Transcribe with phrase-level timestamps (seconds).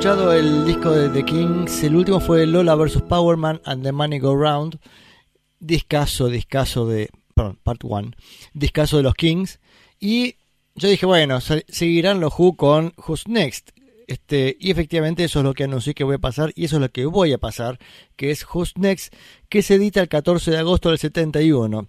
[0.00, 3.02] Escuchado el disco de The Kings, el último fue Lola vs.
[3.02, 4.78] Powerman and the Money Go Round,
[5.58, 8.12] discaso, discaso de, perdón, part 1,
[8.54, 9.60] discaso de los Kings,
[9.98, 10.36] y
[10.74, 13.72] yo dije, bueno, seguirán los Who con Who's Next,
[14.06, 16.80] este, y efectivamente eso es lo que anuncié que voy a pasar, y eso es
[16.80, 17.78] lo que voy a pasar,
[18.16, 19.12] que es Who's Next,
[19.50, 21.88] que se edita el 14 de agosto del 71.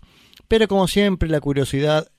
[0.50, 2.12] Pero como siempre la curiosidad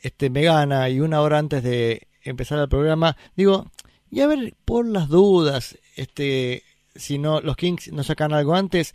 [0.00, 3.66] este, me gana, y una hora antes de empezar el programa, digo,
[4.14, 6.62] y a ver, por las dudas, este,
[6.94, 8.92] si no, los Kings no sacan algo antes.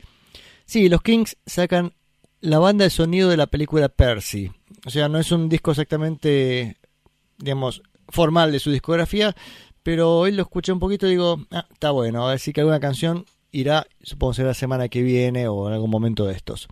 [0.66, 1.92] Sí, los Kings sacan
[2.39, 4.50] la banda de sonido de la película Percy.
[4.86, 6.78] O sea, no es un disco exactamente,
[7.38, 9.36] digamos, formal de su discografía,
[9.84, 12.61] pero hoy lo escuché un poquito y digo, ah, está bueno, a ver si que
[12.61, 16.70] alguna canción irá, supongo será la semana que viene o en algún momento de estos.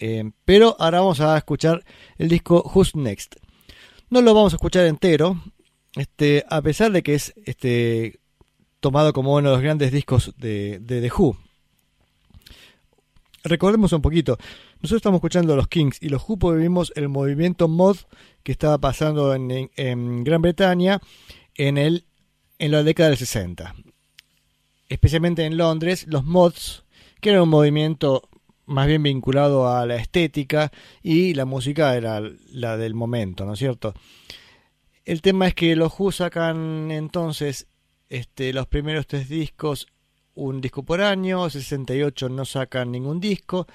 [0.00, 1.84] Eh, pero ahora vamos a escuchar
[2.16, 3.36] el disco Who's Next.
[4.10, 5.40] No lo vamos a escuchar entero,
[5.98, 8.20] este, a pesar de que es este,
[8.80, 11.36] tomado como uno de los grandes discos de, The Who.
[13.44, 14.36] Recordemos un poquito,
[14.80, 17.96] nosotros estamos escuchando los Kings y los Who porque vimos el movimiento mod
[18.42, 21.00] que estaba pasando en, Gran Bretaña
[21.54, 23.74] en, en la década del 60.
[24.88, 26.84] Especialmente en Londres, los mods,
[27.20, 28.28] que era un movimiento
[28.66, 30.70] más bien vinculado a la estética
[31.02, 33.94] y la música era la del momento, ¿no es cierto?
[35.08, 37.66] El tema es que los Who sacan entonces
[38.10, 39.86] este, los primeros tres discos,
[40.34, 43.66] un disco por año, el 68 no sacan ningún disco,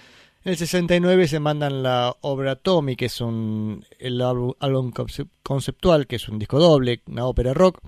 [0.43, 4.93] el 69 se mandan la obra Tommy, que es un el álbum
[5.41, 7.79] conceptual, que es un disco doble, una ópera rock.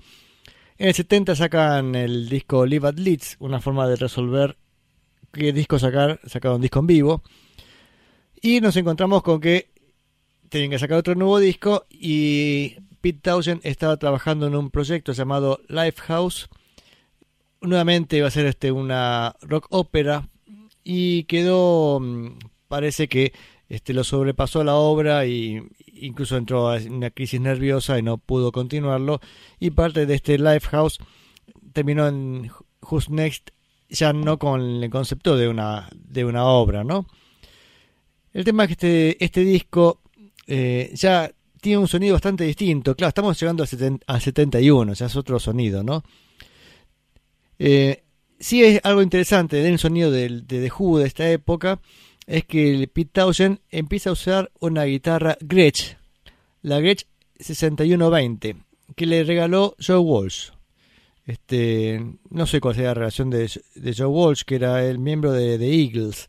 [0.76, 4.58] En el 70 sacan el disco Live at Leeds, una forma de resolver
[5.32, 7.22] qué disco sacar, sacar un disco en vivo.
[8.42, 9.70] Y nos encontramos con que
[10.48, 12.74] tienen que sacar otro nuevo disco y
[13.06, 16.48] Pete Townshend estaba trabajando en un proyecto llamado Lifehouse.
[17.60, 20.28] Nuevamente iba a ser este, una rock ópera
[20.82, 23.32] y quedó, mm, parece que
[23.68, 25.62] este, lo sobrepasó la obra y
[25.94, 29.20] incluso entró en una crisis nerviosa y no pudo continuarlo.
[29.60, 30.98] Y parte de este Lifehouse
[31.72, 32.50] terminó en
[32.90, 33.50] Who's Next
[33.88, 37.06] ya no con el concepto de una, de una obra, ¿no?
[38.32, 40.00] El tema es que este, este disco
[40.48, 41.30] eh, ya
[41.66, 42.94] tiene un sonido bastante distinto.
[42.94, 46.04] Claro, estamos llegando a, 71, ya es otro sonido, ¿no?
[47.58, 48.04] Eh,
[48.38, 51.80] sí es algo interesante del sonido de, de Who de esta época,
[52.28, 55.96] es que Pete Townshend empieza a usar una guitarra Gretsch,
[56.62, 57.06] la Gretsch
[57.40, 58.58] 6120,
[58.94, 60.50] que le regaló Joe Walsh.
[61.24, 62.00] Este,
[62.30, 63.50] no sé cuál sea la relación de,
[63.92, 66.28] Joe Walsh, que era el miembro de The Eagles.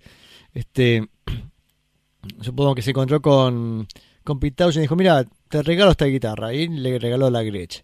[0.55, 1.07] Este,
[2.41, 3.87] supongo que se encontró con
[4.27, 6.53] con y dijo, mira, te regalo esta guitarra.
[6.53, 7.81] Y le regaló la Gretsch.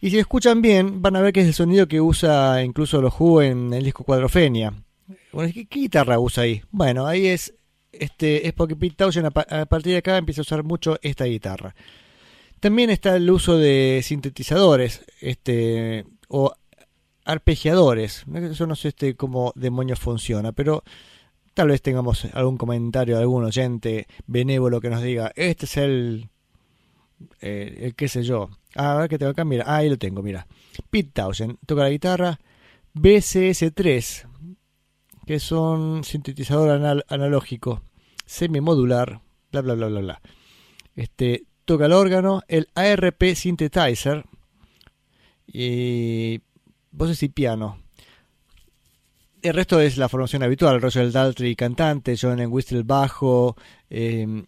[0.00, 3.18] Y si escuchan bien, van a ver que es el sonido que usa incluso los
[3.18, 4.72] Who en el disco Cuadrofenia.
[5.52, 6.62] ¿qué, guitarra usa ahí?
[6.70, 7.54] Bueno, ahí es,
[7.90, 11.74] este, es porque Pete Townshend a, partir de acá empieza a usar mucho esta guitarra.
[12.60, 16.52] También está el uso de sintetizadores, este, o
[17.24, 18.24] arpegiadores.
[18.34, 20.84] Eso no sé este, cómo demonios funciona, pero
[21.58, 26.28] Tal vez tengamos algún comentario de algún oyente benévolo que nos diga, este es el,
[27.40, 28.50] eh, el qué sé yo.
[28.76, 30.46] A ver que tengo acá, mira, ah, ahí lo tengo, mira.
[30.88, 32.38] Pete Townshend toca la guitarra
[32.94, 34.28] BCS3,
[35.26, 37.82] que es un sintetizador analógico
[38.24, 39.20] semimodular,
[39.50, 40.22] bla bla bla bla bla.
[40.94, 44.26] Este toca el órgano, el ARP Synthesizer
[45.44, 46.40] y
[46.92, 47.82] voces y piano.
[49.40, 50.80] El resto es la formación habitual.
[50.80, 53.56] Roger Daltrey, cantante, John Whistle, bajo,
[53.88, 54.44] em,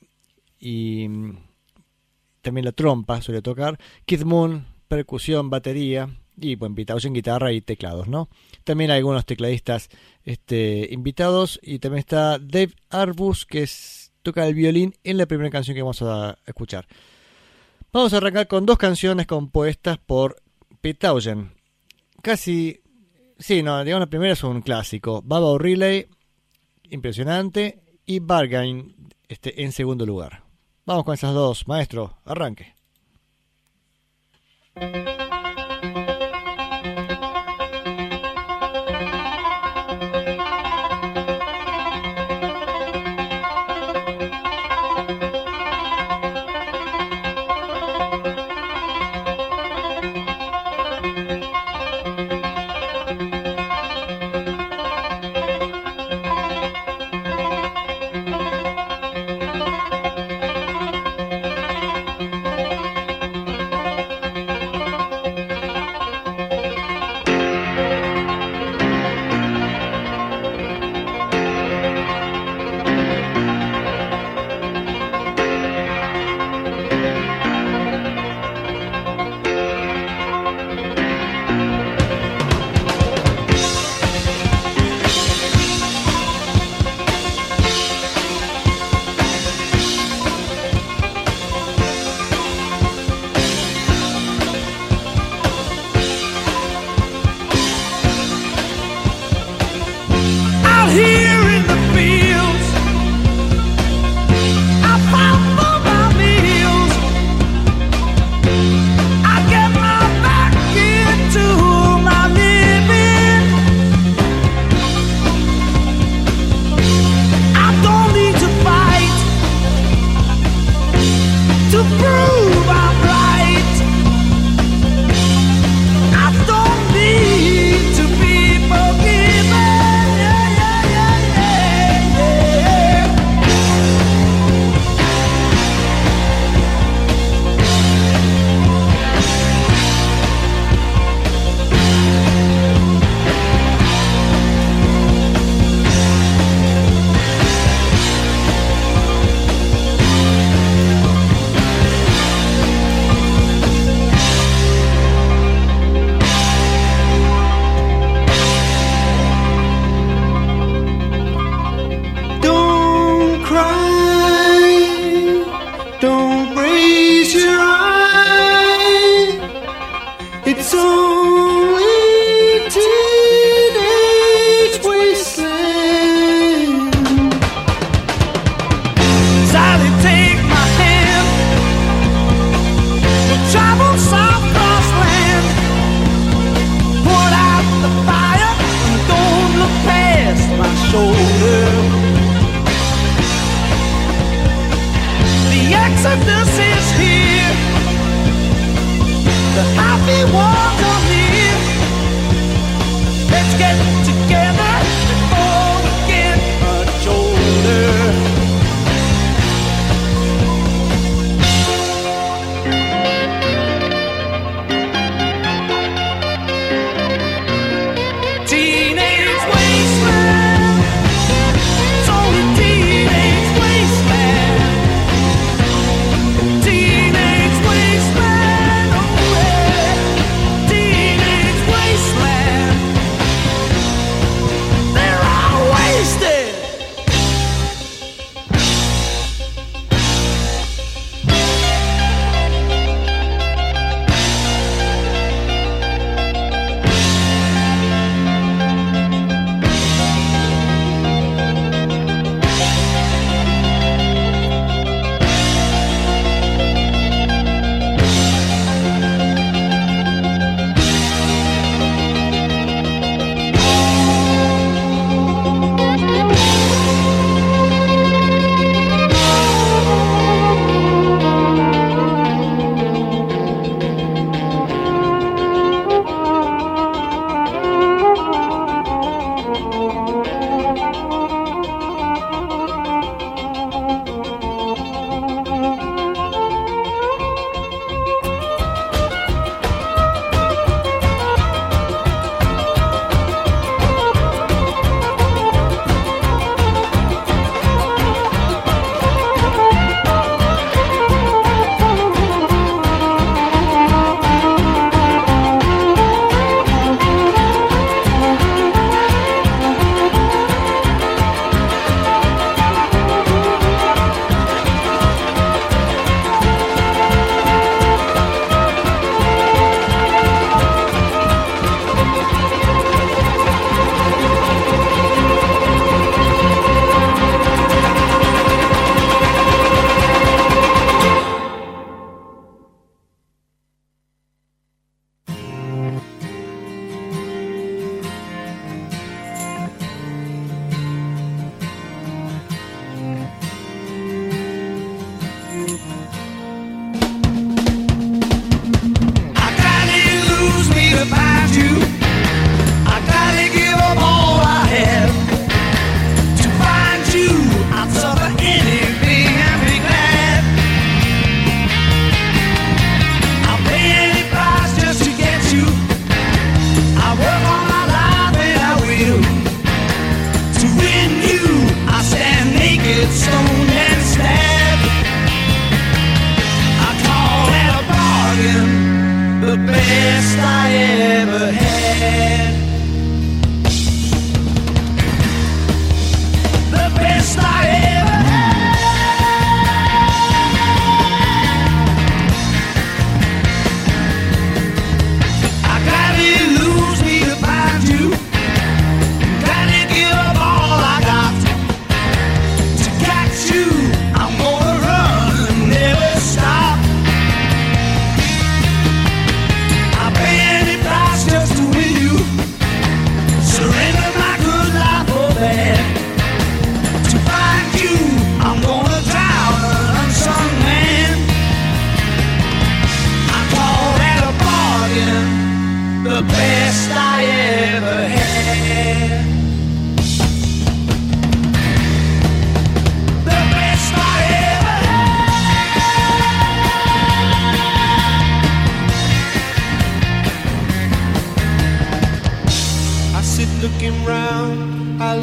[0.58, 1.08] y
[2.42, 3.78] también la trompa suele tocar.
[4.04, 8.28] Kid Moon, percusión, batería, y bueno, invitados en guitarra y teclados, ¿no?
[8.64, 9.88] También hay algunos tecladistas
[10.25, 13.69] este, invitados, y también está Dave Arbus, que
[14.22, 16.87] toca el violín en la primera canción que vamos a escuchar.
[17.92, 20.42] Vamos a arrancar con dos canciones compuestas por
[20.81, 21.52] Pete Townshend.
[22.22, 22.81] Casi
[23.40, 25.22] Sí, no, digamos la primera es un clásico.
[25.25, 26.06] Baba O'Reilly,
[26.90, 27.82] impresionante.
[28.04, 28.94] Y Bargain
[29.28, 30.44] este, en segundo lugar.
[30.84, 32.75] Vamos con esas dos, maestro, arranque.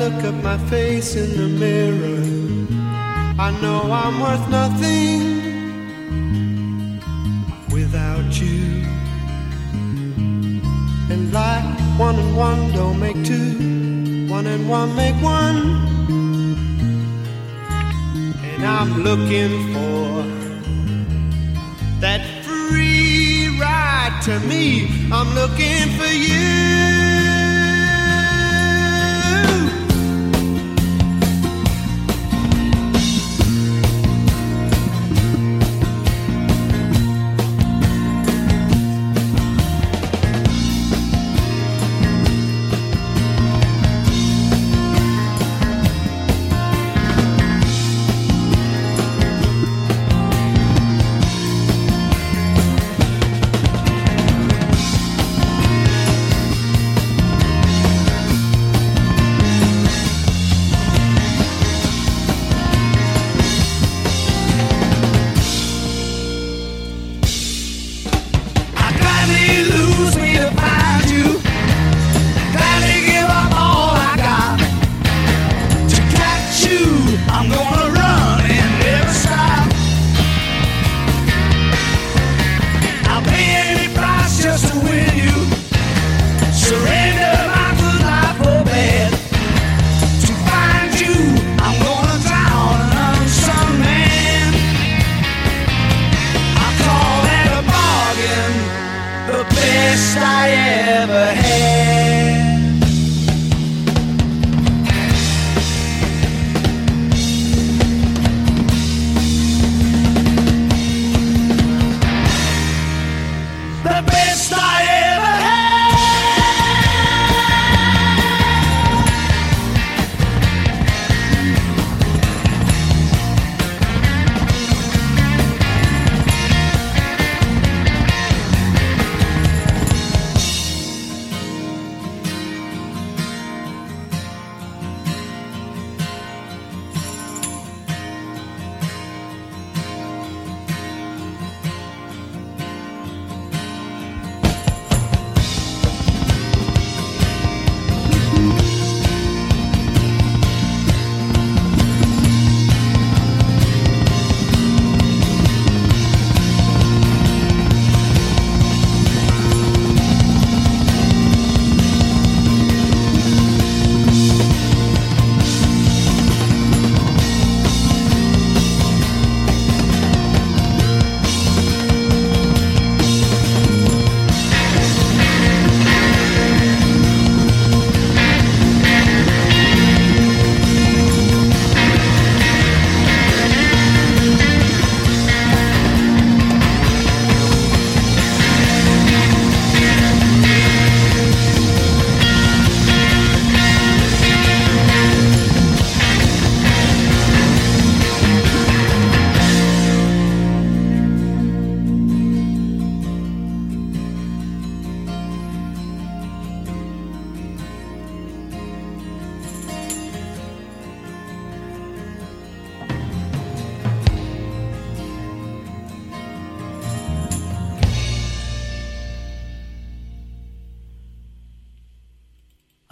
[0.10, 2.24] Look at my face in the mirror,
[3.40, 5.20] I know I'm worth nothing
[7.72, 8.86] without you.
[11.12, 11.66] And like
[11.98, 15.60] one and one don't make two, one and one make one.
[18.52, 20.24] And I'm looking for
[22.02, 25.10] that free ride to me.
[25.12, 26.97] I'm looking for you.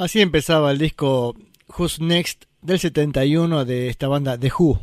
[0.05, 1.35] Así empezaba el disco
[1.67, 4.79] Who's Next del 71 de esta banda The Who.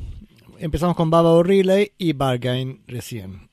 [0.59, 3.49] Empezamos con Baba O'Reilly y Bargain recién.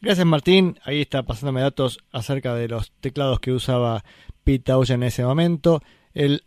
[0.00, 4.04] Gracias Martín, ahí está pasándome datos acerca de los teclados que usaba
[4.42, 5.80] Pete Townshend en ese momento.
[6.12, 6.42] El,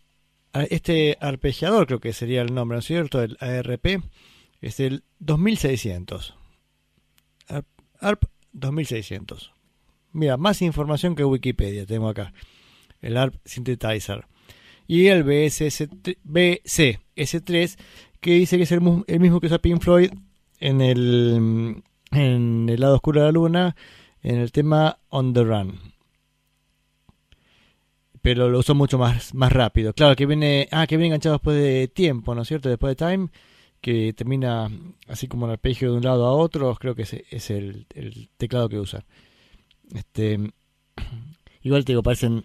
[0.70, 3.22] este arpegiador creo que sería el nombre, ¿no es cierto?
[3.22, 4.04] El ARP
[4.60, 6.36] es el 2600.
[7.48, 7.66] ARP,
[8.02, 9.54] ARP 2600.
[10.12, 12.34] Mira, más información que Wikipedia tengo acá.
[13.06, 14.26] El ARP Synthesizer.
[14.88, 15.90] Y el BSS,
[16.24, 17.78] BCS3
[18.20, 20.12] que dice que es el, mismo que usa Pink Floyd
[20.60, 23.76] en el, en el lado oscuro de la luna
[24.24, 25.80] en el tema On the Run.
[28.22, 29.94] Pero lo usó mucho más, más rápido.
[29.94, 32.70] Claro, que viene, ah, que viene enganchado después de tiempo, ¿no es cierto?
[32.70, 33.30] Después de Time,
[33.82, 34.72] que termina
[35.08, 38.30] así como el arpegio de un lado a otro, creo que ese es el, el
[38.38, 39.06] teclado que usa.
[39.94, 40.40] Este,
[41.62, 42.44] igual te digo, parecen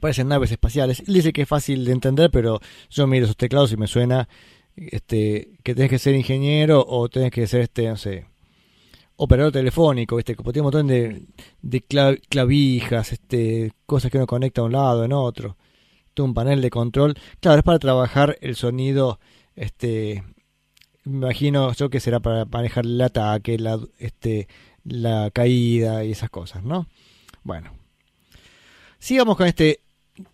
[0.00, 1.00] parecen naves espaciales.
[1.06, 4.28] Él dice que es fácil de entender, pero yo miro esos teclados y me suena
[4.76, 8.26] este que tenés que ser ingeniero o tenés que ser este, no sé,
[9.16, 10.36] operador telefónico, ¿viste?
[10.36, 15.12] Como tiene un montón de, clavijas, este, cosas que uno conecta a un lado, en
[15.12, 15.56] otro.
[16.14, 17.14] todo un panel de control.
[17.40, 19.20] Claro, es para trabajar el sonido,
[19.56, 20.24] este,
[21.04, 24.48] me imagino yo que será para manejar el ataque, la, este,
[24.84, 26.86] la caída y esas cosas, ¿no?
[27.42, 27.72] Bueno,
[28.98, 29.80] sigamos con este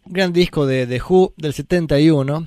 [0.04, 2.46] gran disco de The Who del 71.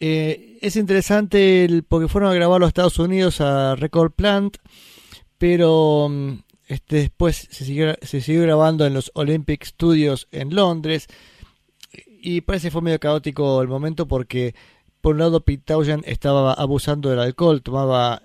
[0.00, 4.56] Eh, es interesante porque fueron a grabar a los Estados Unidos a Record Plant,
[5.38, 6.32] pero mm,
[6.68, 11.06] este, después se siguió, se siguió grabando en los Olympic Studios en Londres
[12.20, 14.54] y parece que fue medio caótico el momento porque
[15.00, 18.22] por un lado Pete Townshend estaba abusando del alcohol, tomaba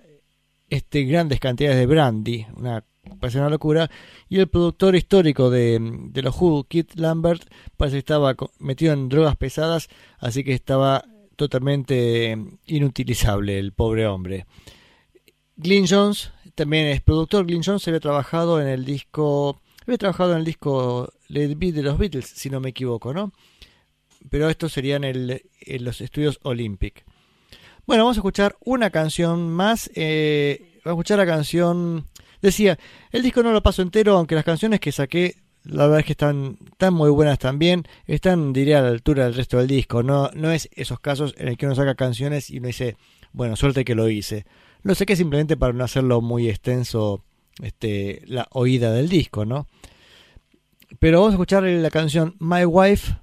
[0.69, 2.83] este grandes cantidades de brandy, una
[3.19, 3.89] parece una locura,
[4.29, 5.79] y el productor histórico de,
[6.13, 7.43] los Who, Kit Lambert,
[7.75, 9.89] parece que estaba metido en drogas pesadas,
[10.19, 11.03] así que estaba
[11.35, 14.45] totalmente inutilizable el pobre hombre.
[15.55, 17.45] Glyn Jones también es productor.
[17.45, 21.83] Glyn Jones había trabajado en el disco, había trabajado en el disco Let It de
[21.83, 23.31] los Beatles, si no me equivoco, ¿no?
[24.29, 27.05] Pero esto sería en, el, en los estudios Olympic.
[27.85, 29.89] Bueno, vamos a escuchar una canción más.
[29.95, 32.05] eh, vamos a escuchar la canción.
[32.41, 32.77] Decía,
[33.11, 36.13] el disco no lo paso entero, aunque las canciones que saqué, la verdad es que
[36.13, 37.83] están, están muy buenas también.
[38.05, 40.03] Están, diría, a la altura del resto del disco.
[40.03, 42.95] No, no es esos casos en el que uno saca canciones y uno dice,
[43.33, 44.45] bueno, suerte que lo hice.
[44.83, 47.23] Lo saqué simplemente para no hacerlo muy extenso
[47.61, 49.67] este, la oída del disco, ¿no?
[50.99, 53.17] Pero vamos a escuchar la canción My Wife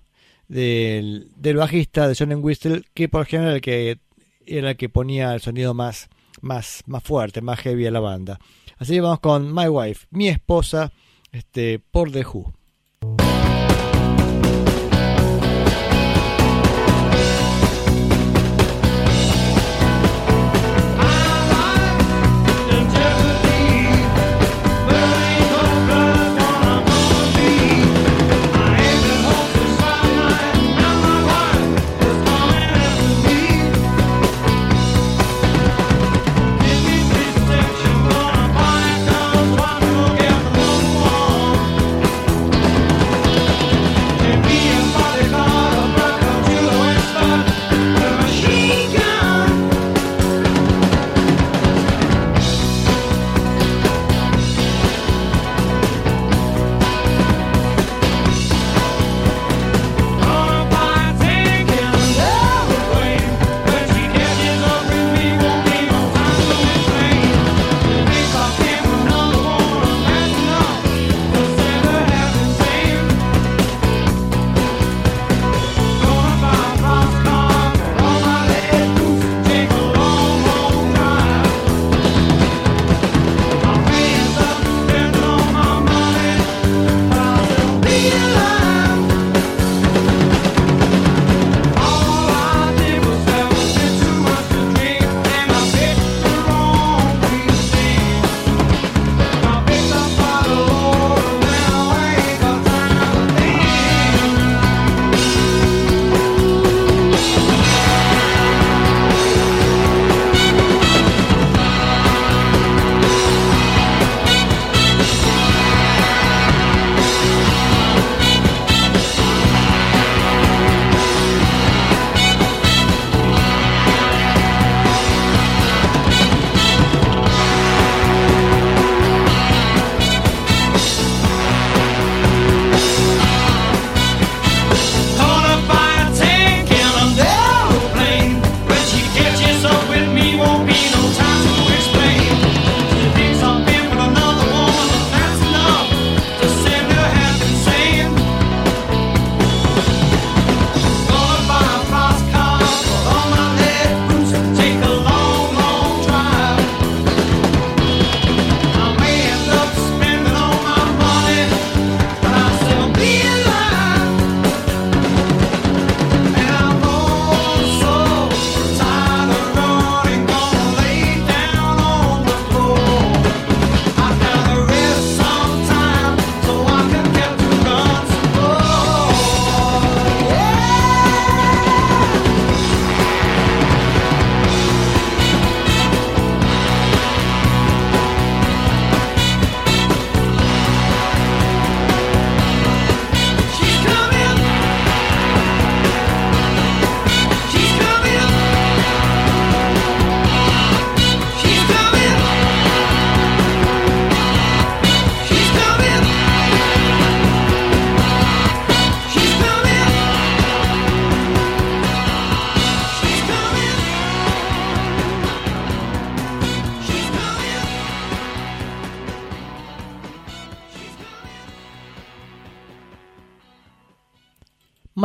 [0.49, 3.99] del, del bajista de John Whistle, que por ejemplo era el que
[4.47, 6.09] era el que ponía el sonido más,
[6.41, 8.39] más, más fuerte, más heavy a la banda.
[8.79, 10.93] Así que vamos con My Wife, mi esposa,
[11.33, 12.53] este, por The Who.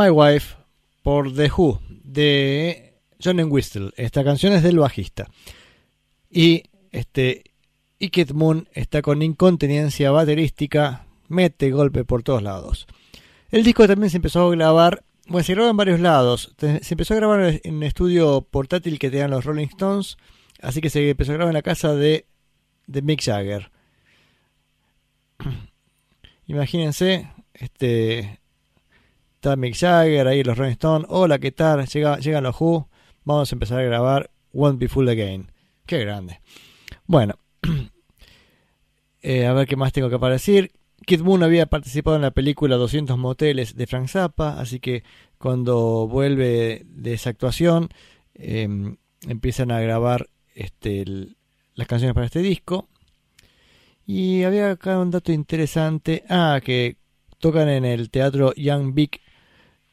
[0.00, 0.56] My Wife
[1.02, 3.90] por The Who de John Whistle.
[3.98, 5.28] Esta canción es del bajista.
[6.30, 7.52] Y este
[8.00, 12.86] Iked Moon está con incontinencia baterística, mete golpe por todos lados.
[13.50, 16.54] El disco también se empezó a grabar, bueno, se grabó en varios lados.
[16.58, 20.16] Se empezó a grabar en un estudio portátil que tenían los Rolling Stones,
[20.62, 22.24] así que se empezó a grabar en la casa de,
[22.86, 23.70] de Mick Jagger.
[26.46, 28.39] Imagínense, este
[29.40, 31.86] está Mick Jagger, ahí los Rolling Stones, hola, ¿qué tal?
[31.86, 32.90] Llega, llegan los Who,
[33.24, 35.50] vamos a empezar a grabar Won't Be Full Again.
[35.86, 36.42] Qué grande.
[37.06, 37.36] Bueno,
[39.22, 40.72] eh, a ver qué más tengo que para decir.
[41.06, 45.04] Kid Moon había participado en la película 200 moteles de Frank Zappa, así que
[45.38, 47.88] cuando vuelve de esa actuación
[48.34, 51.06] em, empiezan a grabar este,
[51.76, 52.90] las canciones para este disco.
[54.04, 56.24] Y había acá un dato interesante.
[56.28, 56.98] Ah, que
[57.38, 59.18] tocan en el teatro Young Big.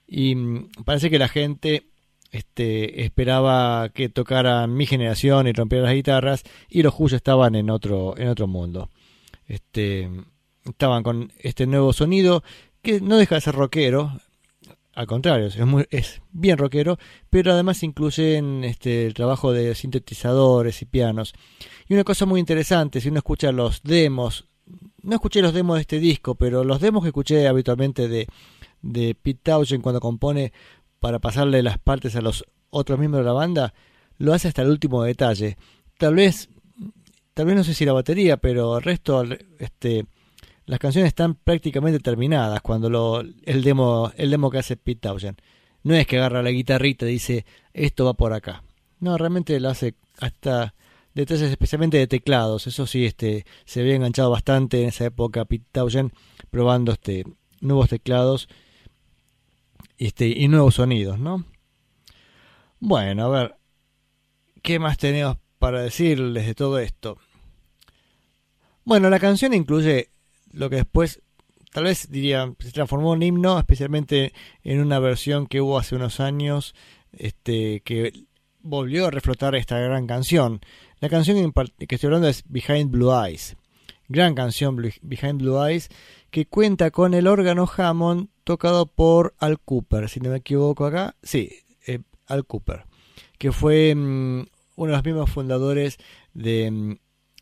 [0.08, 1.88] Y mm, parece que la gente
[2.32, 6.44] este, esperaba que tocaran mi generación y rompieran las guitarras.
[6.70, 8.90] Y los Who estaban en otro, en otro mundo.
[9.48, 10.10] Este,
[10.66, 12.44] estaban con este nuevo sonido
[12.82, 14.20] que no deja de ser rockero.
[14.94, 16.98] Al contrario, es, muy, es bien rockero,
[17.30, 21.34] pero además incluyen este, el trabajo de sintetizadores y pianos.
[21.88, 24.46] Y una cosa muy interesante, si uno escucha los demos,
[25.04, 28.28] no escuché los demos de este disco, pero los demos que escuché habitualmente de,
[28.82, 30.54] de Pete Townshend cuando compone
[31.00, 33.74] para pasarle las partes a los otros miembros de la banda,
[34.18, 35.58] lo hace hasta el último detalle.
[35.98, 36.50] Tal vez,
[37.34, 39.24] tal vez no sé si la batería, pero el resto,
[39.60, 40.06] este,
[40.66, 45.38] las canciones están prácticamente terminadas cuando lo, el demo, el demo que hace Pete Townshend.
[45.84, 48.64] No es que agarra la guitarrita y dice esto va por acá.
[49.00, 50.74] No, realmente lo hace hasta
[51.14, 52.68] detalles especialmente de teclados.
[52.68, 56.12] Eso sí, este, se había enganchado bastante en esa época Pete Townshend
[56.50, 57.24] probando este,
[57.62, 58.50] nuevos teclados
[59.98, 61.46] este, y nuevos sonidos, ¿no?
[62.80, 63.56] Bueno, a ver,
[64.62, 67.18] ¿qué más tenemos para decirles de todo esto?
[68.84, 70.12] Bueno, la canción incluye
[70.52, 71.22] lo que después,
[71.72, 74.34] tal vez diría, se transformó en himno, especialmente
[74.64, 76.76] en una versión que hubo hace unos años,
[77.12, 78.26] este, que
[78.62, 80.62] volvió a reflotar esta gran canción.
[81.00, 83.56] La canción que estoy hablando es Behind Blue Eyes.
[84.08, 85.90] Gran canción Behind Blue Eyes
[86.30, 91.18] que cuenta con el órgano Hammond tocado por Al Cooper, si no me equivoco acá.
[91.22, 91.52] Sí,
[91.86, 92.86] eh, Al Cooper,
[93.38, 94.46] que fue mm,
[94.78, 95.98] uno de los mismos fundadores
[96.34, 96.96] de, mm,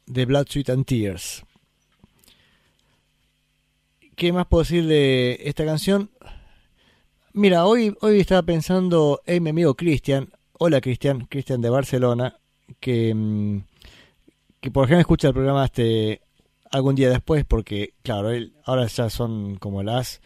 [0.08, 1.44] de Blood, Sweat and Tears.
[4.15, 6.10] ¿Qué más puedo decir de esta canción?
[7.34, 10.32] Mira, hoy, hoy estaba pensando en mi amigo Cristian.
[10.58, 12.39] Hola Cristian, Cristian de Barcelona,
[12.80, 13.60] que, mm,
[14.60, 16.22] que por ejemplo escucha el programa este
[16.72, 18.32] algún día después, porque claro,
[18.63, 20.20] ahora ya son como las,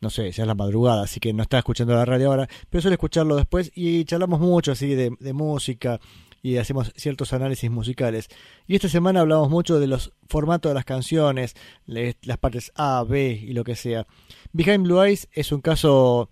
[0.00, 2.82] no sé, ya es la madrugada, así que no está escuchando la radio ahora, pero
[2.82, 6.00] suele escucharlo después y charlamos mucho así de, música,
[6.42, 8.28] y hacemos ciertos análisis musicales.
[8.66, 11.54] Y esta semana hablamos mucho de los formatos de las canciones,
[11.86, 14.06] las partes A, B y lo que sea.
[14.52, 16.30] Behind Blue Eyes es un caso,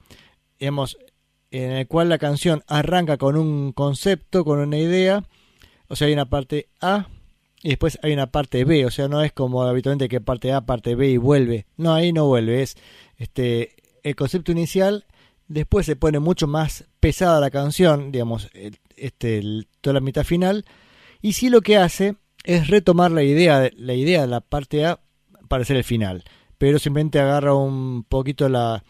[0.59, 0.96] digamos,
[1.50, 5.24] en el cual la canción arranca con un concepto, con una idea,
[5.88, 7.09] o sea, hay una parte A
[7.62, 10.61] y después hay una parte B, o sea, no es como habitualmente que parte A,
[10.61, 11.66] parte B y vuelve.
[11.77, 12.77] No, ahí no vuelve, es
[13.16, 15.07] este el concepto inicial,
[15.49, 18.49] después se pone mucho más pesada la canción, digamos,
[18.97, 19.42] este,
[19.81, 20.64] toda la mitad final,
[21.21, 25.01] y sí lo que hace es retomar la idea, la idea de la parte A
[25.49, 26.25] para hacer el final,
[26.59, 28.85] pero simplemente agarra un poquito la,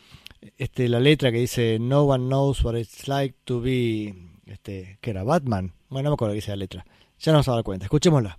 [0.58, 4.14] este, la letra que dice No one knows what it's like to be,
[4.46, 6.84] este, que era Batman, bueno, no me acuerdo que dice la letra,
[7.18, 8.38] ya nos vamos a dar cuenta, escuchémosla.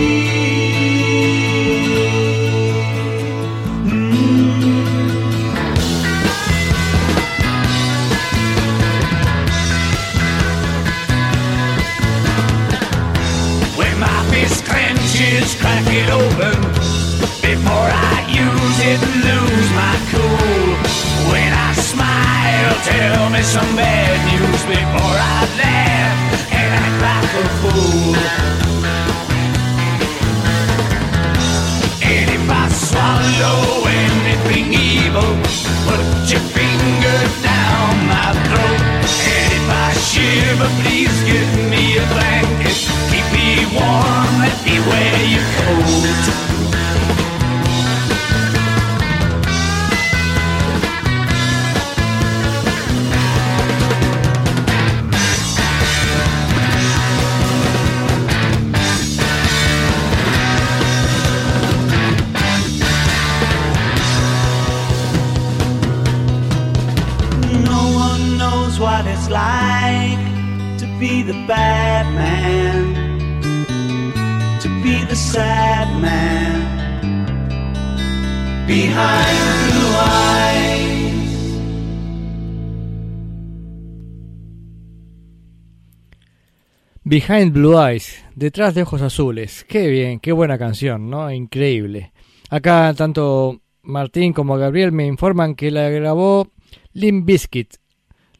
[87.11, 89.65] Behind Blue Eyes, detrás de ojos azules.
[89.67, 91.29] Qué bien, qué buena canción, ¿no?
[91.29, 92.13] Increíble.
[92.49, 96.53] Acá tanto Martín como Gabriel me informan que la grabó
[96.93, 97.73] Limp Bizkit,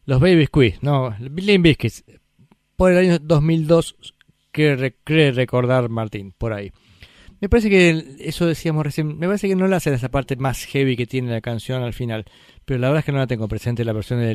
[0.06, 2.18] los Baby Squeeze, no, Limp Bizkit,
[2.78, 3.98] por el año 2002,
[4.54, 6.72] que re- cree recordar Martín, por ahí.
[7.42, 10.64] Me parece que eso decíamos recién, me parece que no le hacen esa parte más
[10.64, 12.24] heavy que tiene la canción al final,
[12.64, 14.34] pero la verdad es que no la tengo presente la versión de.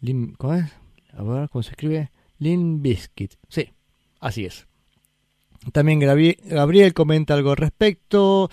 [0.00, 0.70] Lim- ¿Cómo es?
[1.12, 2.10] A ver, ¿cómo se escribe?
[2.42, 3.34] Limp Bizkit.
[3.48, 3.70] Sí,
[4.20, 4.66] así es.
[5.72, 8.50] También Gabriel comenta algo al respecto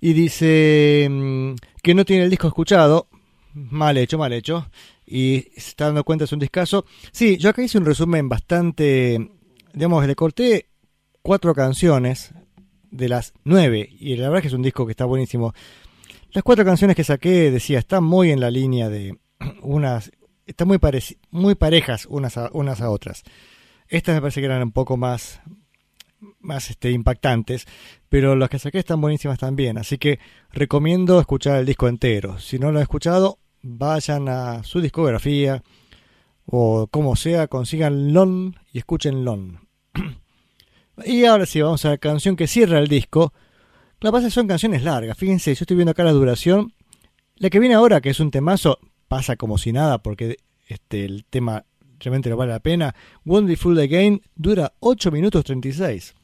[0.00, 3.08] y dice mm, que no tiene el disco escuchado.
[3.54, 4.68] Mal hecho, mal hecho.
[5.06, 6.84] Y se está dando cuenta es un discazo.
[7.12, 9.30] Sí, yo acá hice un resumen bastante.
[9.72, 10.66] Digamos, le corté
[11.22, 12.32] cuatro canciones
[12.90, 13.88] de las nueve.
[13.98, 15.52] Y la verdad es que es un disco que está buenísimo.
[16.32, 19.18] Las cuatro canciones que saqué, decía, están muy en la línea de
[19.62, 20.10] unas.
[20.50, 20.80] Están muy,
[21.30, 23.22] muy parejas unas a, unas a otras.
[23.86, 25.40] Estas me parece que eran un poco más,
[26.40, 27.66] más este, impactantes,
[28.08, 30.18] pero las que saqué están buenísimas también, así que
[30.50, 32.40] recomiendo escuchar el disco entero.
[32.40, 35.62] Si no lo han escuchado, vayan a su discografía
[36.46, 39.68] o como sea, consigan LON y escuchen LON.
[41.04, 43.32] y ahora sí, vamos a la canción que cierra el disco.
[44.00, 46.74] La base son canciones largas, fíjense, yo estoy viendo acá la duración.
[47.36, 50.36] La que viene ahora, que es un temazo, pasa como si nada porque
[50.68, 51.64] este, el tema
[51.98, 52.94] realmente no vale la pena.
[53.24, 56.14] Wonderful Again dura 8 minutos 36.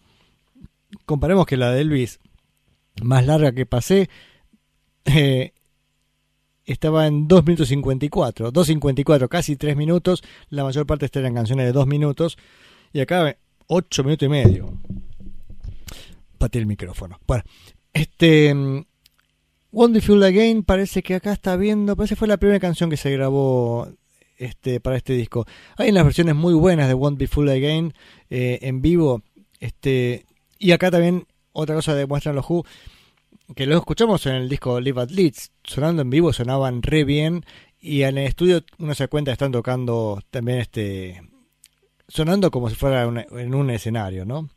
[1.05, 2.21] Comparemos que la de Elvis,
[3.03, 4.09] más larga que pasé,
[5.05, 5.53] eh,
[6.65, 8.53] estaba en 2 minutos 54.
[8.53, 10.23] 2.54, casi 3 minutos.
[10.49, 12.39] La mayor parte eran canciones de 2 minutos.
[12.93, 14.73] Y acá 8 minutos y medio.
[16.39, 17.19] Pateé el micrófono.
[17.27, 17.43] Bueno,
[17.93, 18.55] este.
[19.73, 21.97] Wonderful Again parece que acá está viendo.
[21.97, 23.89] Parece que fue la primera canción que se grabó
[24.37, 25.47] este, para este disco.
[25.77, 27.95] Hay unas versiones muy buenas de Won't Be Full Again
[28.31, 29.23] eh, en vivo.
[29.61, 30.27] Este,
[30.59, 32.65] y acá también otra cosa demuestran los Who,
[33.55, 37.45] que lo escuchamos en el disco Live at Leeds, sonando en vivo sonaban re bien
[37.81, 41.23] y en el estudio uno se da cuenta que están tocando también este
[42.09, 44.49] sonando como si fuera en un escenario, ¿no?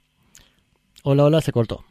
[1.03, 1.85] Hola, hola, se cortó.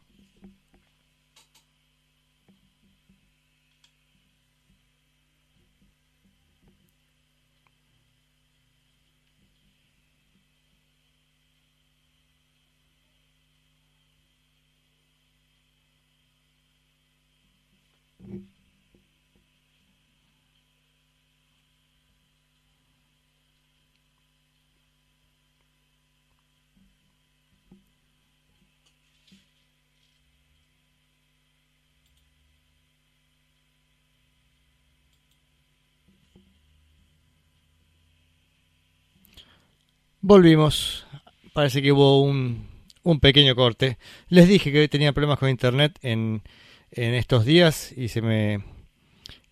[40.29, 41.07] Volvimos.
[41.55, 42.67] Parece que hubo un,
[43.03, 43.97] un pequeño corte.
[44.29, 46.43] Les dije que tenía problemas con internet en,
[46.91, 48.63] en estos días y se me,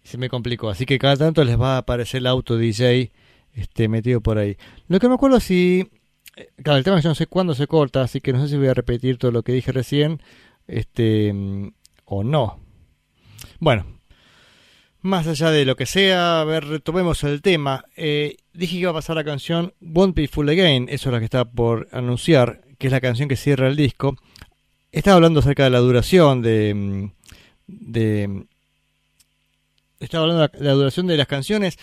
[0.04, 0.68] se me complicó.
[0.68, 3.10] Así que cada tanto les va a aparecer el auto DJ
[3.54, 4.58] este, metido por ahí.
[4.88, 5.88] Lo que me acuerdo si...
[6.62, 8.48] Claro, el tema es que yo no sé cuándo se corta, así que no sé
[8.48, 10.20] si voy a repetir todo lo que dije recién
[10.66, 11.32] este,
[12.04, 12.60] o no.
[13.60, 13.86] Bueno,
[15.06, 17.84] más allá de lo que sea, a ver, retomemos el tema.
[17.96, 21.18] Eh, dije que iba a pasar la canción Won't Be Full Again, eso es lo
[21.18, 24.16] que está por anunciar, que es la canción que cierra el disco.
[24.92, 26.74] Estaba hablando acerca de la duración, de...
[26.74, 27.10] mm,
[27.66, 28.46] de
[29.98, 31.78] estaba hablando de la duración de las canciones,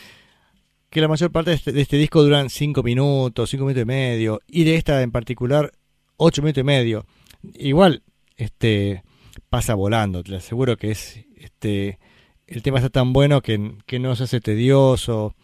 [0.89, 4.41] que la mayor parte de este, este disco duran 5 minutos, 5 minutos y medio,
[4.47, 5.71] y de esta en particular
[6.17, 7.05] 8 minutos y medio.
[7.55, 8.03] Igual,
[8.37, 9.03] este
[9.49, 11.99] pasa volando, te aseguro que es este
[12.53, 15.35] el tema está tan bueno que, que no se hace tedioso.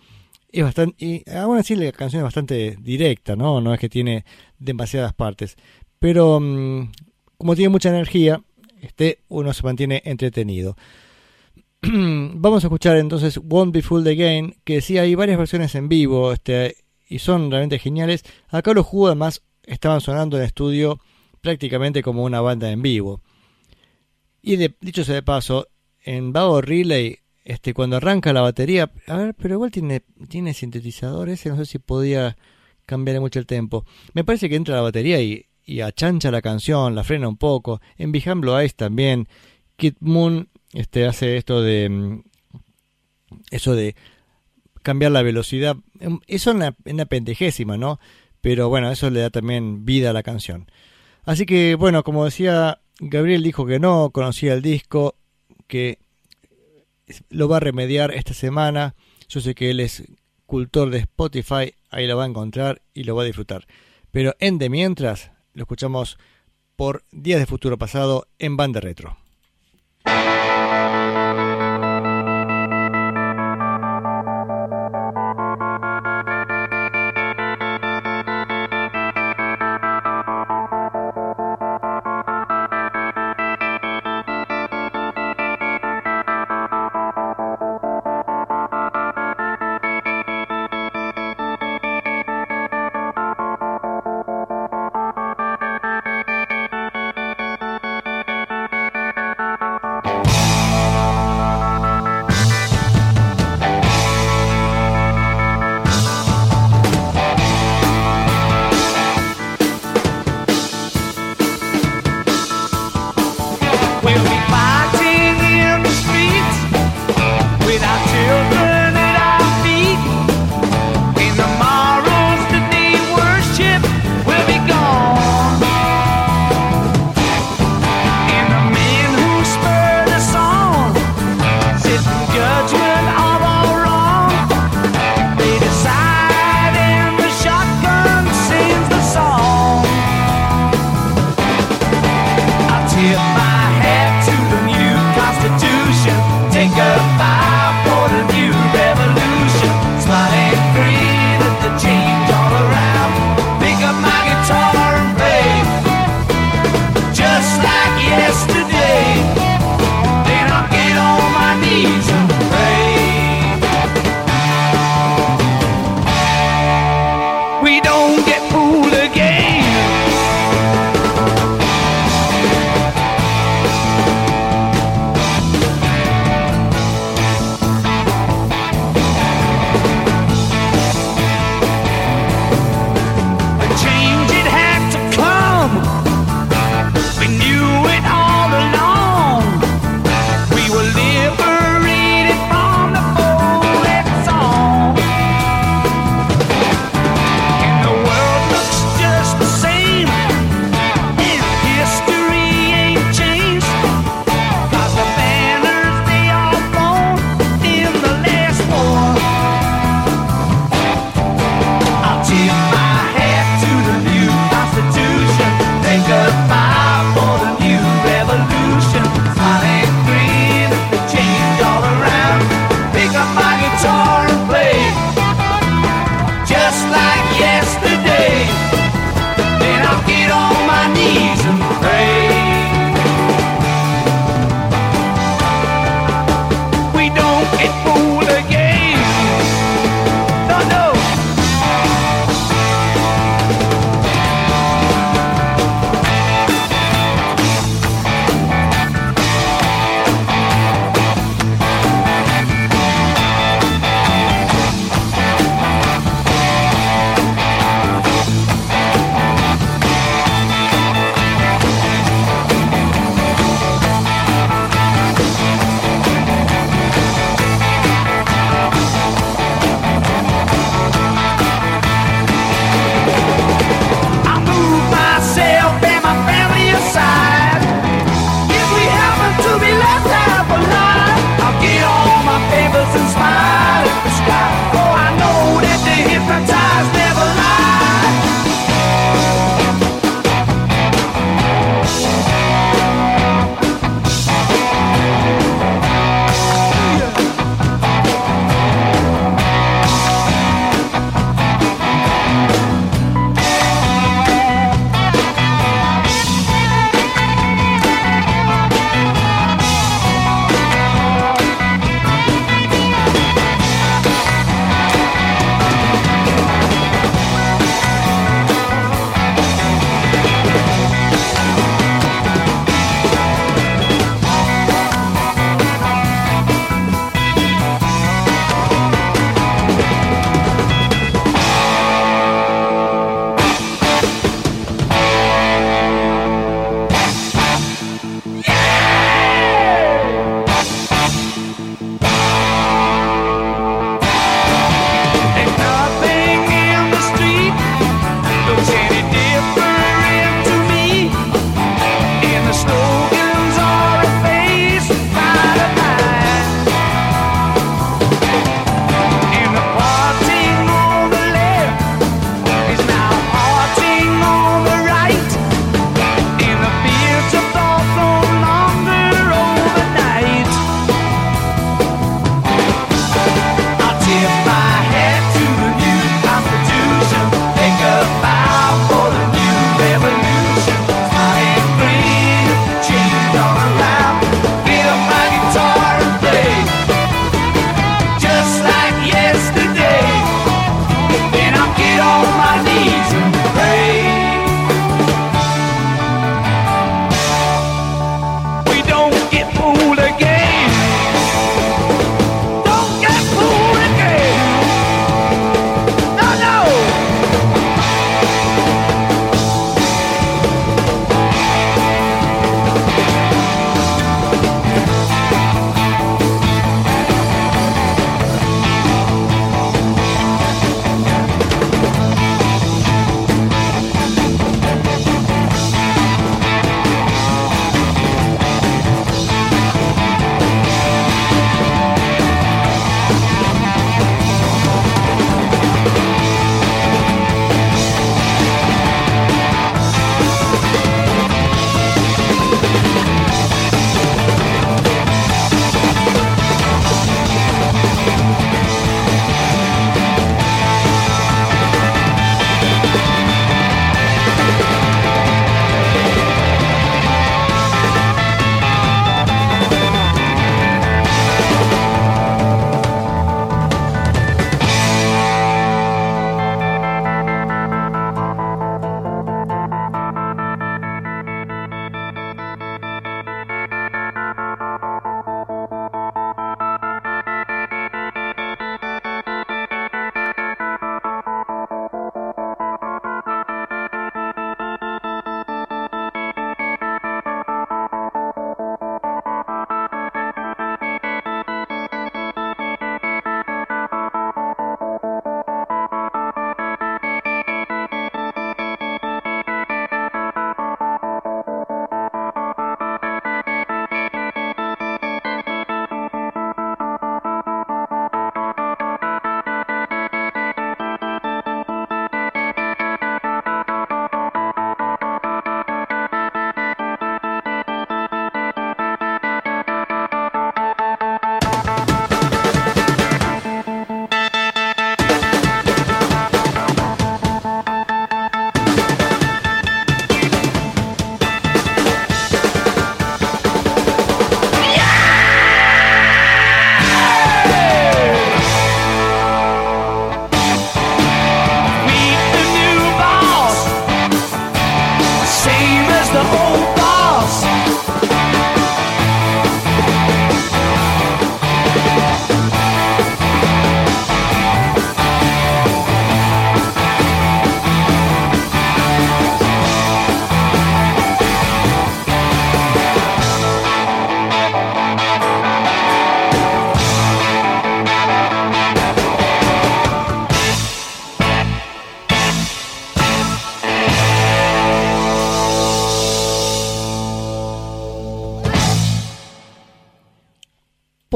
[0.52, 3.62] Es bastante, y aún así la canción es bastante directa, ¿no?
[3.62, 4.26] No es que tiene
[4.58, 5.56] demasiadas partes.
[6.00, 6.91] Pero mm,
[7.38, 8.41] como tiene mucha energía,
[8.82, 10.76] este, uno se mantiene entretenido.
[11.82, 16.34] Vamos a escuchar entonces Won't Be Fooled Again, que sí hay varias versiones en vivo
[16.34, 18.24] este, y son realmente geniales.
[18.50, 21.00] Acá los jugos además estaban sonando en estudio
[21.41, 23.22] prácticamente como una banda en vivo.
[24.41, 25.68] Y de, dicho sea de paso,
[26.04, 31.30] en Vago Relay, este, cuando arranca la batería, a ver, pero igual tiene, tiene sintetizador
[31.30, 32.38] ese, no sé si podía
[32.86, 33.86] cambiar mucho el tempo.
[34.14, 37.82] Me parece que entra la batería y, y achancha la canción, la frena un poco.
[37.97, 39.28] En Blue Eyes también.
[39.76, 41.89] Kid Moon este, hace esto de.
[41.89, 42.24] mm,
[43.52, 43.95] Eso de
[44.82, 45.78] cambiar la velocidad.
[46.00, 48.00] Em, Eso en la, en ¿no?
[48.41, 50.72] Pero bueno, eso le da también vida a la canción.
[51.26, 55.16] Así que, bueno, como decía, Gabriel dijo que no conocía el disco,
[55.70, 55.99] que
[57.30, 58.95] lo va a remediar esta semana.
[59.30, 60.03] Yo sé que él es
[60.45, 63.67] cultor de Spotify, ahí lo va a encontrar y lo va a disfrutar.
[64.11, 66.17] Pero en de mientras, lo escuchamos
[66.76, 69.17] por Días de Futuro Pasado en Banda Retro.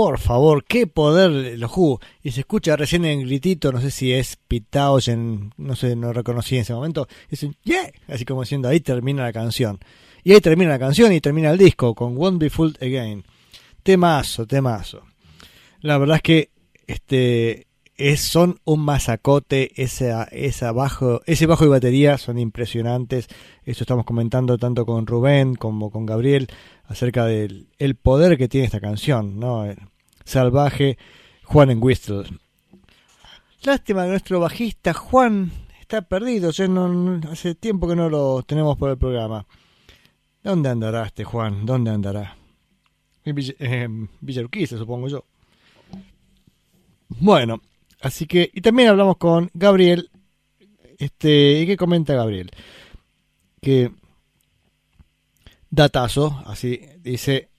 [0.04, 2.02] Por favor, qué poder los Who.
[2.22, 4.38] Y se escucha recién en gritito, no sé si es
[5.08, 7.08] en no sé, no reconocí en ese momento.
[7.30, 9.80] Dicen, yeah, así como diciendo, ahí termina la canción.
[10.22, 13.24] Y ahí termina la canción y termina el disco con Won't Be Fooled Again.
[13.82, 15.04] Temazo, temazo.
[15.80, 16.50] La verdad es que
[16.86, 23.30] este es, son un masacote, esa, esa bajo, ese bajo y batería son impresionantes.
[23.64, 26.48] Esto estamos comentando tanto con Rubén como con Gabriel
[26.84, 29.66] acerca del el poder que tiene esta canción, ¿no?
[30.26, 30.98] Salvaje
[31.44, 32.26] Juan en Whistle.
[33.64, 38.78] Lástima que nuestro bajista Juan está perdido, ya no, hace tiempo que no lo tenemos
[38.78, 39.46] por el programa.
[40.44, 41.66] ¿Dónde andará este Juan?
[41.66, 42.36] ¿Dónde andará?
[43.24, 45.24] En Villa, eh, supongo yo.
[47.08, 47.62] Bueno,
[48.02, 50.10] así que, y también hablamos con Gabriel.
[50.98, 52.52] Este, ¿y qué comenta Gabriel?
[53.62, 53.92] Que
[55.70, 57.50] datazo, así dice,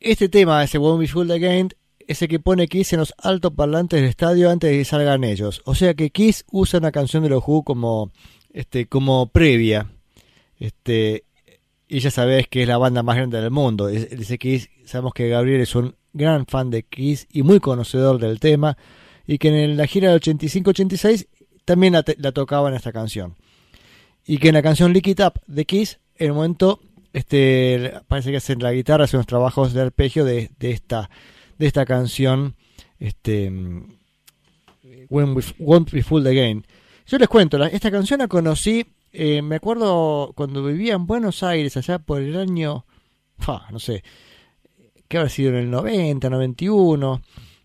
[0.00, 1.70] este tema, ese Won't Be Fooled Again,
[2.06, 5.62] es el que pone Kiss en los altoparlantes del estadio antes de que salgan ellos.
[5.64, 8.12] O sea que Kiss usa una canción de los Who como,
[8.52, 9.90] este, como previa.
[10.58, 11.24] Este,
[11.88, 13.88] y ya sabes que es la banda más grande del mundo.
[13.88, 18.40] Dice Kiss, sabemos que Gabriel es un gran fan de Kiss y muy conocedor del
[18.40, 18.76] tema.
[19.26, 21.26] Y que en la gira del 85-86
[21.64, 23.34] también la, la tocaban esta canción.
[24.24, 26.80] Y que en la canción Lick It Up de Kiss en el momento
[27.16, 31.08] este parece que hacen la guitarra, hacen unos trabajos de arpegio de, esta
[31.58, 32.56] de esta canción
[32.98, 33.50] este
[35.08, 36.66] When We Won't Be Fooled Again.
[37.06, 41.78] Yo les cuento, esta canción la conocí, eh, me acuerdo cuando vivía en Buenos Aires,
[41.78, 42.84] allá por el año,
[43.70, 44.04] no sé,
[45.08, 47.22] que habrá sido en el 90, 91,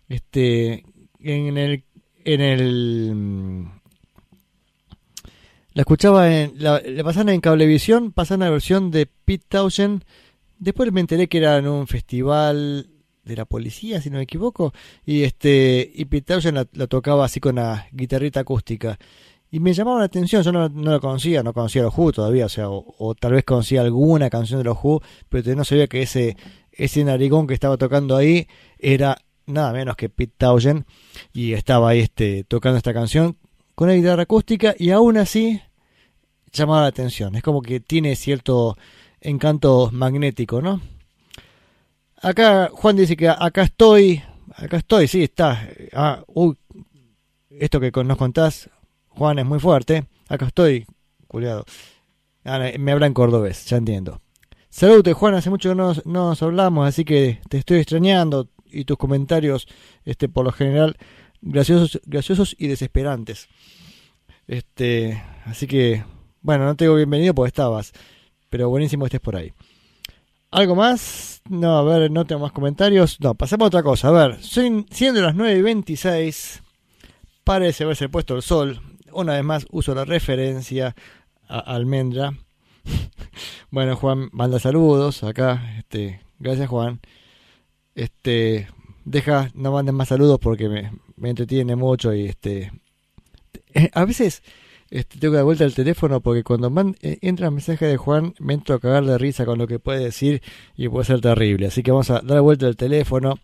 [0.08, 0.86] este,
[1.20, 1.84] en el,
[2.24, 3.66] en el
[5.74, 6.52] la escuchaba en.
[6.56, 10.04] La, pasaban en Cablevisión, pasaban la versión de Pete Townshend.
[10.58, 12.88] Después me enteré que era en un festival
[13.24, 14.72] de la policía, si no me equivoco.
[15.04, 18.98] Y este y Pete Townshend la, tocaba así con la guitarrita acústica.
[19.50, 22.12] Y me llamaba la atención, yo no, no lo conocía, no conocía a los Who
[22.12, 25.88] todavía, o sea, o, tal vez conocía alguna canción de los Who, pero no sabía
[25.88, 26.38] que ese,
[26.70, 28.46] ese narigón que estaba tocando ahí
[28.78, 30.86] era nada menos que Pete Townshend
[31.34, 33.36] y estaba ahí este, tocando esta canción
[33.74, 35.60] con una guitarra acústica y aún así
[36.52, 37.34] llamaba la atención.
[37.34, 38.76] Es como que tiene cierto
[39.20, 40.80] encanto magnético, ¿no?
[42.20, 44.22] Acá Juan dice que acá estoy,
[44.54, 45.68] acá estoy, sí, está.
[45.92, 46.56] Ah, uy,
[47.50, 48.70] esto que nos contás,
[49.08, 50.06] Juan, es muy fuerte.
[50.28, 50.86] Acá estoy,
[51.26, 51.64] culiado.
[52.44, 54.20] Ah, me habla en cordobés, ya entiendo.
[54.68, 58.96] Saludos, Juan, hace mucho que no nos hablamos, así que te estoy extrañando y tus
[58.96, 59.66] comentarios,
[60.04, 60.96] este, por lo general,
[61.42, 63.48] graciosos, graciosos y desesperantes.
[64.46, 66.04] Este, así que,
[66.40, 67.92] bueno, no te digo bienvenido porque estabas,
[68.50, 69.52] pero buenísimo que estés por ahí.
[70.50, 71.40] ¿Algo más?
[71.48, 73.18] No, a ver, no tengo más comentarios.
[73.20, 74.08] No, pasemos a otra cosa.
[74.08, 76.62] A ver, siendo las 9 y 26,
[77.42, 78.80] parece haberse puesto el sol.
[79.12, 80.94] Una vez más uso la referencia
[81.48, 82.34] a Almendra.
[83.70, 85.74] bueno, Juan manda saludos acá.
[85.78, 87.00] Este, gracias, Juan.
[87.94, 88.68] Este,
[89.06, 92.72] deja, no manden más saludos porque me, me entretiene mucho y este
[93.74, 94.42] eh, a veces
[94.92, 96.70] este, tengo que dar vuelta al teléfono porque cuando
[97.00, 99.78] eh, entra el mensaje de Juan me entro a cagar de risa con lo que
[99.78, 100.42] puede decir
[100.76, 101.68] y puede ser terrible.
[101.68, 103.38] Así que vamos a dar vuelta al teléfono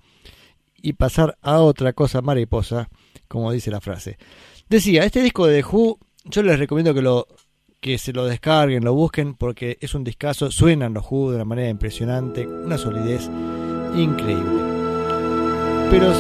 [0.83, 2.91] y pasar a otra cosa mariposa,
[3.29, 4.19] como dice la frase.
[4.69, 7.27] Decía, este disco de The Who, yo les recomiendo que lo
[7.81, 11.45] que se lo descarguen, lo busquen, porque es un discazo, suenan los Who de una
[11.47, 13.31] manera impresionante, una solidez
[13.97, 14.63] increíble.
[15.91, 16.13] Pero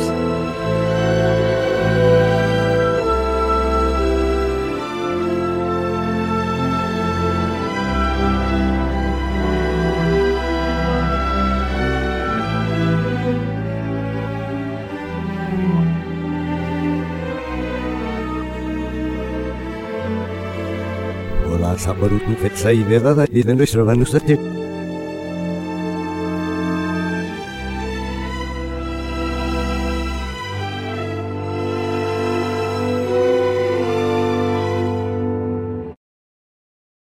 [21.78, 24.57] sabarutu fetsai vedada y de nuestro vanusate